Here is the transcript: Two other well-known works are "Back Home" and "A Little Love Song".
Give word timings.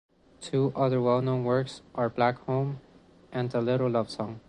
Two 0.41 0.73
other 0.75 0.99
well-known 0.99 1.43
works 1.43 1.83
are 1.93 2.09
"Back 2.09 2.39
Home" 2.47 2.81
and 3.31 3.53
"A 3.53 3.61
Little 3.61 3.87
Love 3.87 4.09
Song". 4.09 4.39